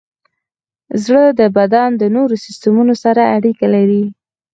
[1.03, 4.05] زړه د بدن د نورو سیستمونو سره اړیکه لري.